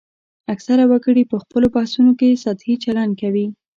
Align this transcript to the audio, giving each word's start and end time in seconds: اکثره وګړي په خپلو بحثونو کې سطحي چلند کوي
اکثره 0.53 0.83
وګړي 0.87 1.23
په 1.31 1.37
خپلو 1.43 1.67
بحثونو 1.75 2.11
کې 2.19 2.41
سطحي 2.43 2.75
چلند 2.83 3.13
کوي 3.21 3.45